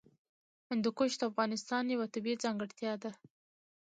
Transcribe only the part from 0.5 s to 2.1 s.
هندوکش د افغانستان یوه